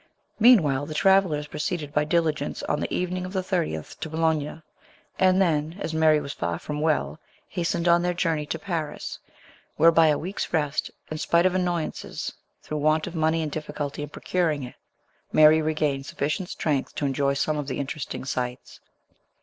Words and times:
Meanwhile 0.39 0.87
the 0.87 0.95
travellers 0.95 1.45
proceeded 1.45 1.93
by 1.93 2.05
diligence 2.05 2.63
on 2.63 2.79
the 2.79 2.91
evening 2.91 3.23
of 3.23 3.33
the 3.33 3.43
30th 3.43 3.99
to 3.99 4.09
Boulogne, 4.09 4.63
and 5.19 5.39
then, 5.39 5.75
as 5.79 5.93
Mary 5.93 6.19
was 6.19 6.33
far 6.33 6.57
from 6.57 6.81
well, 6.81 7.19
hastened 7.47 7.87
on 7.87 8.01
their 8.01 8.15
journey 8.15 8.47
to 8.47 8.57
Paris, 8.57 9.19
where 9.77 9.91
by 9.91 10.07
a 10.07 10.17
week's 10.17 10.51
rest, 10.53 10.89
in 11.11 11.19
spite 11.19 11.45
of 11.45 11.51
many 11.53 11.61
annoy 11.61 11.85
ances 11.85 12.33
through 12.63 12.79
want 12.79 13.05
of 13.05 13.13
money 13.13 13.43
aud 13.43 13.51
difficulty 13.51 14.01
in 14.01 14.09
procuring 14.09 14.63
it, 14.63 14.73
Mary 15.31 15.61
regained 15.61 16.07
sufficient 16.07 16.49
strength 16.49 16.95
to 16.95 17.05
enjoy 17.05 17.35
some 17.35 17.59
of 17.59 17.67
the 17.67 17.77
interesting 17.77 18.25
sights. 18.25 18.79